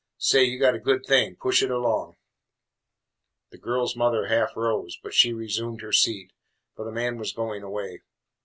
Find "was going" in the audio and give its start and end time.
7.19-7.61